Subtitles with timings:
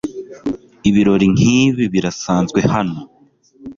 [0.89, 2.99] Ibirori nkibi birasanzwe hano.